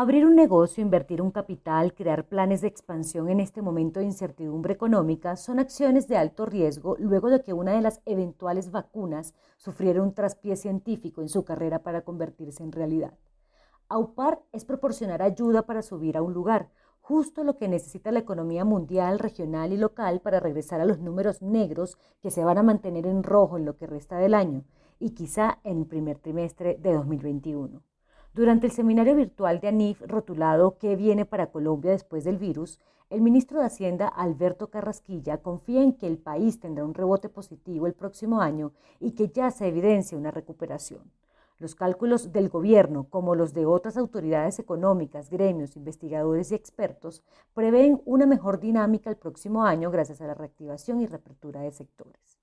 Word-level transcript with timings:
Abrir 0.00 0.24
un 0.24 0.36
negocio, 0.36 0.80
invertir 0.80 1.20
un 1.20 1.32
capital, 1.32 1.92
crear 1.92 2.28
planes 2.28 2.60
de 2.60 2.68
expansión 2.68 3.28
en 3.30 3.40
este 3.40 3.62
momento 3.62 3.98
de 3.98 4.06
incertidumbre 4.06 4.72
económica 4.72 5.34
son 5.34 5.58
acciones 5.58 6.06
de 6.06 6.16
alto 6.16 6.46
riesgo 6.46 6.94
luego 7.00 7.30
de 7.30 7.42
que 7.42 7.52
una 7.52 7.72
de 7.72 7.80
las 7.80 8.00
eventuales 8.06 8.70
vacunas 8.70 9.34
sufriera 9.56 10.00
un 10.00 10.14
traspié 10.14 10.54
científico 10.54 11.20
en 11.20 11.28
su 11.28 11.44
carrera 11.44 11.82
para 11.82 12.02
convertirse 12.02 12.62
en 12.62 12.70
realidad. 12.70 13.18
Aupar 13.88 14.40
es 14.52 14.64
proporcionar 14.64 15.20
ayuda 15.20 15.62
para 15.62 15.82
subir 15.82 16.16
a 16.16 16.22
un 16.22 16.32
lugar, 16.32 16.70
justo 17.00 17.42
lo 17.42 17.56
que 17.56 17.66
necesita 17.66 18.12
la 18.12 18.20
economía 18.20 18.64
mundial, 18.64 19.18
regional 19.18 19.72
y 19.72 19.78
local 19.78 20.20
para 20.20 20.38
regresar 20.38 20.80
a 20.80 20.86
los 20.86 21.00
números 21.00 21.42
negros 21.42 21.98
que 22.22 22.30
se 22.30 22.44
van 22.44 22.58
a 22.58 22.62
mantener 22.62 23.04
en 23.04 23.24
rojo 23.24 23.56
en 23.56 23.64
lo 23.64 23.76
que 23.76 23.88
resta 23.88 24.18
del 24.18 24.34
año 24.34 24.62
y 25.00 25.10
quizá 25.10 25.58
en 25.64 25.78
el 25.78 25.86
primer 25.86 26.20
trimestre 26.20 26.78
de 26.80 26.92
2021. 26.92 27.82
Durante 28.34 28.66
el 28.66 28.72
seminario 28.72 29.16
virtual 29.16 29.58
de 29.60 29.68
ANIF 29.68 30.02
rotulado 30.06 30.78
¿Qué 30.78 30.96
viene 30.96 31.24
para 31.24 31.50
Colombia 31.50 31.90
después 31.90 32.24
del 32.24 32.38
virus?, 32.38 32.78
el 33.10 33.22
ministro 33.22 33.58
de 33.58 33.66
Hacienda, 33.66 34.06
Alberto 34.06 34.68
Carrasquilla, 34.68 35.38
confía 35.38 35.82
en 35.82 35.94
que 35.94 36.06
el 36.06 36.18
país 36.18 36.60
tendrá 36.60 36.84
un 36.84 36.92
rebote 36.92 37.30
positivo 37.30 37.86
el 37.86 37.94
próximo 37.94 38.42
año 38.42 38.72
y 39.00 39.12
que 39.12 39.28
ya 39.28 39.50
se 39.50 39.66
evidencia 39.66 40.18
una 40.18 40.30
recuperación. 40.30 41.10
Los 41.58 41.74
cálculos 41.74 42.32
del 42.32 42.50
gobierno, 42.50 43.08
como 43.08 43.34
los 43.34 43.54
de 43.54 43.64
otras 43.64 43.96
autoridades 43.96 44.58
económicas, 44.58 45.30
gremios, 45.30 45.74
investigadores 45.74 46.52
y 46.52 46.54
expertos, 46.54 47.24
prevén 47.54 48.02
una 48.04 48.26
mejor 48.26 48.60
dinámica 48.60 49.08
el 49.08 49.16
próximo 49.16 49.64
año 49.64 49.90
gracias 49.90 50.20
a 50.20 50.26
la 50.26 50.34
reactivación 50.34 51.00
y 51.00 51.06
reapertura 51.06 51.62
de 51.62 51.72
sectores. 51.72 52.37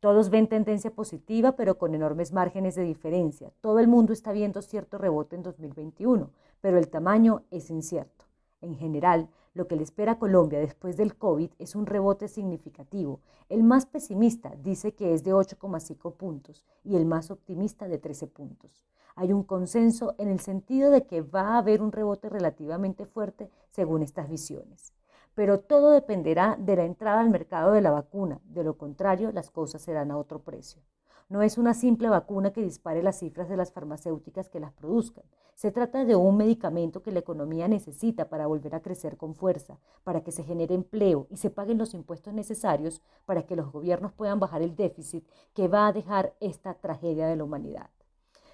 Todos 0.00 0.30
ven 0.30 0.48
tendencia 0.48 0.90
positiva, 0.90 1.52
pero 1.56 1.76
con 1.76 1.94
enormes 1.94 2.32
márgenes 2.32 2.74
de 2.74 2.84
diferencia. 2.84 3.52
Todo 3.60 3.80
el 3.80 3.86
mundo 3.86 4.14
está 4.14 4.32
viendo 4.32 4.62
cierto 4.62 4.96
rebote 4.96 5.36
en 5.36 5.42
2021, 5.42 6.30
pero 6.62 6.78
el 6.78 6.88
tamaño 6.88 7.42
es 7.50 7.68
incierto. 7.68 8.24
En 8.62 8.74
general, 8.76 9.28
lo 9.52 9.68
que 9.68 9.76
le 9.76 9.82
espera 9.82 10.12
a 10.12 10.18
Colombia 10.18 10.58
después 10.58 10.96
del 10.96 11.16
COVID 11.16 11.50
es 11.58 11.74
un 11.74 11.84
rebote 11.84 12.28
significativo. 12.28 13.20
El 13.50 13.62
más 13.62 13.84
pesimista 13.84 14.54
dice 14.62 14.94
que 14.94 15.12
es 15.12 15.22
de 15.22 15.34
8,5 15.34 16.14
puntos 16.14 16.64
y 16.82 16.96
el 16.96 17.04
más 17.04 17.30
optimista 17.30 17.86
de 17.86 17.98
13 17.98 18.26
puntos. 18.28 18.82
Hay 19.16 19.34
un 19.34 19.42
consenso 19.42 20.14
en 20.16 20.28
el 20.28 20.40
sentido 20.40 20.90
de 20.90 21.04
que 21.04 21.20
va 21.20 21.56
a 21.56 21.58
haber 21.58 21.82
un 21.82 21.92
rebote 21.92 22.30
relativamente 22.30 23.04
fuerte 23.04 23.50
según 23.70 24.02
estas 24.02 24.30
visiones 24.30 24.94
pero 25.40 25.58
todo 25.58 25.92
dependerá 25.92 26.58
de 26.60 26.76
la 26.76 26.84
entrada 26.84 27.22
al 27.22 27.30
mercado 27.30 27.72
de 27.72 27.80
la 27.80 27.90
vacuna. 27.90 28.42
De 28.44 28.62
lo 28.62 28.76
contrario, 28.76 29.32
las 29.32 29.50
cosas 29.50 29.80
serán 29.80 30.10
a 30.10 30.18
otro 30.18 30.42
precio. 30.42 30.82
No 31.30 31.40
es 31.40 31.56
una 31.56 31.72
simple 31.72 32.10
vacuna 32.10 32.52
que 32.52 32.60
dispare 32.60 33.02
las 33.02 33.20
cifras 33.20 33.48
de 33.48 33.56
las 33.56 33.72
farmacéuticas 33.72 34.50
que 34.50 34.60
las 34.60 34.74
produzcan. 34.74 35.24
Se 35.54 35.72
trata 35.72 36.04
de 36.04 36.14
un 36.14 36.36
medicamento 36.36 37.02
que 37.02 37.10
la 37.10 37.20
economía 37.20 37.68
necesita 37.68 38.28
para 38.28 38.48
volver 38.48 38.74
a 38.74 38.82
crecer 38.82 39.16
con 39.16 39.34
fuerza, 39.34 39.78
para 40.04 40.20
que 40.20 40.30
se 40.30 40.44
genere 40.44 40.74
empleo 40.74 41.26
y 41.30 41.38
se 41.38 41.48
paguen 41.48 41.78
los 41.78 41.94
impuestos 41.94 42.34
necesarios 42.34 43.00
para 43.24 43.44
que 43.44 43.56
los 43.56 43.72
gobiernos 43.72 44.12
puedan 44.12 44.40
bajar 44.40 44.60
el 44.60 44.76
déficit 44.76 45.26
que 45.54 45.68
va 45.68 45.86
a 45.86 45.94
dejar 45.94 46.34
esta 46.40 46.74
tragedia 46.74 47.26
de 47.26 47.36
la 47.36 47.44
humanidad. 47.44 47.88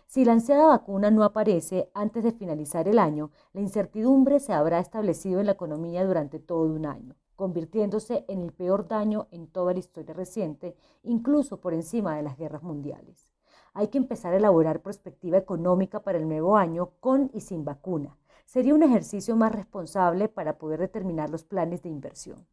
Si 0.07 0.25
la 0.25 0.33
ansiada 0.33 0.69
vacuna 0.69 1.11
no 1.11 1.25
aparece 1.25 1.91
antes 1.93 2.23
de 2.23 2.31
finalizar 2.31 2.87
el 2.87 3.01
año, 3.01 3.33
la 3.53 3.61
incertidumbre 3.61 4.39
se 4.39 4.53
habrá 4.53 4.79
establecido 4.79 5.41
en 5.41 5.47
la 5.47 5.53
economía 5.53 6.07
durante 6.07 6.39
todo 6.39 6.63
un 6.73 6.87
año, 6.87 7.17
convirtiéndose 7.35 8.25
en 8.29 8.41
el 8.43 8.53
peor 8.53 8.87
daño 8.87 9.27
en 9.33 9.49
toda 9.49 9.73
la 9.73 9.81
historia 9.81 10.15
reciente, 10.15 10.77
incluso 11.03 11.61
por 11.61 11.75
encima 11.75 12.17
de 12.17 12.23
las 12.23 12.39
guerras 12.39 12.63
mundiales. 12.63 13.33
Hay 13.75 13.89
que 13.89 13.99
empezar 13.99 14.33
a 14.33 14.37
elaborar 14.37 14.81
perspectiva 14.81 15.39
económica 15.39 16.01
para 16.05 16.19
el 16.19 16.29
nuevo 16.29 16.57
año 16.57 16.93
con 17.01 17.29
y 17.35 17.41
sin 17.41 17.65
vacuna. 17.65 18.17
Sería 18.47 18.77
un 18.77 18.85
ejercicio 18.85 19.35
más 19.35 19.53
responsable 19.53 20.29
para 20.29 20.57
poder 20.57 20.79
determinar 20.79 21.31
los 21.31 21.43
planes 21.43 21.83
de 21.83 21.89
inversión. 21.89 22.47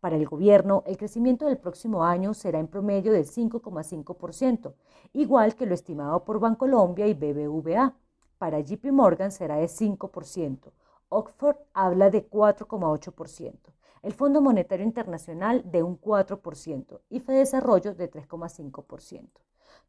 Para 0.00 0.14
el 0.14 0.26
gobierno, 0.26 0.84
el 0.86 0.96
crecimiento 0.96 1.46
del 1.46 1.58
próximo 1.58 2.04
año 2.04 2.32
será 2.32 2.60
en 2.60 2.68
promedio 2.68 3.12
del 3.12 3.26
5,5%, 3.26 4.74
igual 5.12 5.56
que 5.56 5.66
lo 5.66 5.74
estimado 5.74 6.24
por 6.24 6.38
Bancolombia 6.38 7.08
y 7.08 7.14
BBVA. 7.14 7.94
Para 8.38 8.60
JP 8.60 8.92
Morgan 8.92 9.32
será 9.32 9.56
de 9.56 9.66
5%. 9.66 10.70
Oxford 11.08 11.56
habla 11.72 12.10
de 12.10 12.30
4,8%. 12.30 13.58
El 14.02 14.12
Fondo 14.12 14.40
Monetario 14.40 14.86
Internacional 14.86 15.68
de 15.68 15.82
un 15.82 16.00
4% 16.00 17.00
y 17.10 17.18
Desarrollo 17.18 17.94
de 17.94 18.08
3,5%. 18.08 19.28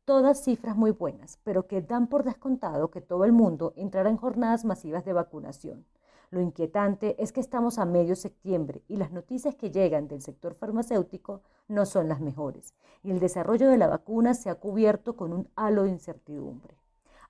Todas 0.05 0.43
cifras 0.43 0.75
muy 0.75 0.89
buenas, 0.89 1.37
pero 1.43 1.67
que 1.67 1.81
dan 1.81 2.07
por 2.07 2.23
descontado 2.23 2.89
que 2.89 3.01
todo 3.01 3.25
el 3.25 3.31
mundo 3.31 3.73
entrará 3.75 4.09
en 4.09 4.17
jornadas 4.17 4.65
masivas 4.65 5.05
de 5.05 5.13
vacunación. 5.13 5.85
Lo 6.31 6.41
inquietante 6.41 7.15
es 7.17 7.31
que 7.31 7.39
estamos 7.39 7.79
a 7.79 7.85
medio 7.85 8.15
septiembre 8.15 8.83
y 8.87 8.97
las 8.97 9.11
noticias 9.11 9.55
que 9.55 9.71
llegan 9.71 10.07
del 10.07 10.21
sector 10.21 10.53
farmacéutico 10.53 11.41
no 11.67 11.87
son 11.87 12.07
las 12.07 12.21
mejores 12.21 12.75
y 13.01 13.09
el 13.09 13.19
desarrollo 13.19 13.67
de 13.67 13.77
la 13.77 13.87
vacuna 13.87 14.35
se 14.35 14.51
ha 14.51 14.55
cubierto 14.55 15.15
con 15.15 15.33
un 15.33 15.49
halo 15.55 15.83
de 15.83 15.89
incertidumbre. 15.89 16.77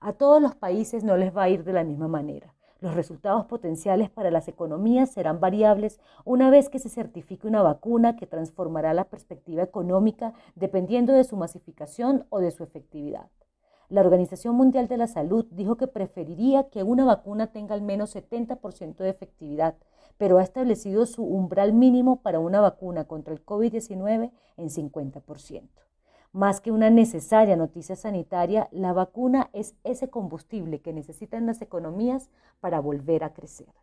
A 0.00 0.12
todos 0.12 0.42
los 0.42 0.54
países 0.54 1.02
no 1.02 1.16
les 1.16 1.34
va 1.34 1.44
a 1.44 1.48
ir 1.48 1.64
de 1.64 1.72
la 1.72 1.82
misma 1.82 2.08
manera. 2.08 2.54
Los 2.80 2.94
resultados 2.94 3.46
potenciales 3.46 4.10
para 4.10 4.30
las 4.30 4.48
economías 4.48 5.10
serán 5.10 5.40
variables 5.40 5.98
una 6.26 6.50
vez 6.50 6.68
que 6.68 6.78
se 6.78 6.90
certifique 6.90 7.48
una 7.48 7.62
vacuna 7.62 8.16
que 8.16 8.26
transformará 8.26 8.92
la 8.92 9.04
perspectiva 9.04 9.62
económica 9.62 10.34
dependiendo 10.56 11.14
de 11.14 11.24
su 11.24 11.36
masificación 11.36 12.26
o 12.28 12.40
de 12.40 12.50
su 12.50 12.64
efectividad. 12.64 13.30
La 13.90 14.02
Organización 14.02 14.54
Mundial 14.54 14.86
de 14.86 14.96
la 14.96 15.08
Salud 15.08 15.46
dijo 15.50 15.76
que 15.76 15.88
preferiría 15.88 16.68
que 16.70 16.84
una 16.84 17.04
vacuna 17.04 17.48
tenga 17.48 17.74
al 17.74 17.82
menos 17.82 18.14
70% 18.14 18.98
de 18.98 19.10
efectividad, 19.10 19.74
pero 20.16 20.38
ha 20.38 20.44
establecido 20.44 21.06
su 21.06 21.24
umbral 21.24 21.72
mínimo 21.72 22.22
para 22.22 22.38
una 22.38 22.60
vacuna 22.60 23.06
contra 23.06 23.34
el 23.34 23.44
COVID-19 23.44 24.30
en 24.58 24.68
50%. 24.70 25.68
Más 26.32 26.60
que 26.60 26.70
una 26.70 26.88
necesaria 26.88 27.56
noticia 27.56 27.96
sanitaria, 27.96 28.68
la 28.70 28.92
vacuna 28.92 29.50
es 29.52 29.74
ese 29.82 30.08
combustible 30.08 30.80
que 30.80 30.92
necesitan 30.92 31.46
las 31.46 31.60
economías 31.60 32.30
para 32.60 32.78
volver 32.78 33.24
a 33.24 33.32
crecer. 33.32 33.79